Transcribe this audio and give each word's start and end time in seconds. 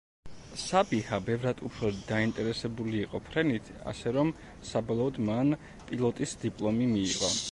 საბიჰა 0.59 1.19
ბევრად 1.27 1.59
უფრო 1.69 1.89
დაინტერესებული 2.11 3.03
იყო 3.03 3.21
ფრენით, 3.27 3.69
ასე 3.93 4.15
რომ, 4.17 4.33
საბოლოოდ 4.71 5.23
მან 5.31 5.55
პილოტის 5.91 6.37
დიპლომი 6.47 6.91
მიიღო. 6.97 7.33